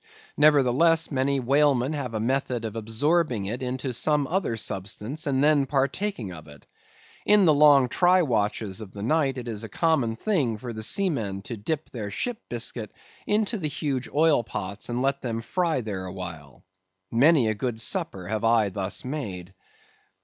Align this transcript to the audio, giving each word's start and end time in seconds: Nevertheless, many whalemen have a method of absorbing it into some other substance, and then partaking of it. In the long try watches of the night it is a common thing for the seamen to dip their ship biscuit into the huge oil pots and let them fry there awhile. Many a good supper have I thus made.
Nevertheless, 0.35 1.11
many 1.11 1.39
whalemen 1.39 1.93
have 1.93 2.15
a 2.15 2.19
method 2.19 2.65
of 2.65 2.75
absorbing 2.75 3.45
it 3.45 3.61
into 3.61 3.93
some 3.93 4.25
other 4.25 4.57
substance, 4.57 5.27
and 5.27 5.43
then 5.43 5.67
partaking 5.67 6.31
of 6.33 6.47
it. 6.47 6.65
In 7.23 7.45
the 7.45 7.53
long 7.53 7.87
try 7.87 8.23
watches 8.23 8.81
of 8.81 8.93
the 8.93 9.03
night 9.03 9.37
it 9.37 9.47
is 9.47 9.63
a 9.63 9.69
common 9.69 10.15
thing 10.15 10.57
for 10.57 10.73
the 10.73 10.81
seamen 10.81 11.43
to 11.43 11.55
dip 11.55 11.91
their 11.91 12.09
ship 12.09 12.39
biscuit 12.49 12.91
into 13.27 13.59
the 13.59 13.67
huge 13.69 14.09
oil 14.11 14.43
pots 14.43 14.89
and 14.89 15.03
let 15.03 15.21
them 15.21 15.39
fry 15.39 15.81
there 15.81 16.07
awhile. 16.07 16.63
Many 17.11 17.47
a 17.47 17.53
good 17.53 17.79
supper 17.79 18.27
have 18.27 18.43
I 18.43 18.69
thus 18.69 19.05
made. 19.05 19.53